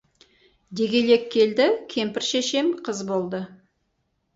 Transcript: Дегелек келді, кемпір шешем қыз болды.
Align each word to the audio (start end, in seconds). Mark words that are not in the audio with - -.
Дегелек 0.79 1.29
келді, 1.37 1.69
кемпір 1.95 2.27
шешем 2.33 2.77
қыз 2.85 3.07
болды. 3.15 3.49